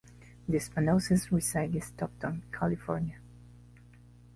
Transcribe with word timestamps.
The 0.49 0.57
Spanoses 0.57 1.29
reside 1.31 1.75
in 1.75 1.81
Stockton, 1.83 2.41
California. 2.51 3.19